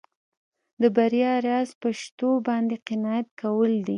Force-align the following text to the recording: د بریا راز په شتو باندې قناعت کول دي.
د 0.81 0.83
بریا 0.95 1.33
راز 1.45 1.69
په 1.81 1.89
شتو 1.99 2.29
باندې 2.47 2.75
قناعت 2.87 3.27
کول 3.41 3.71
دي. 3.85 3.89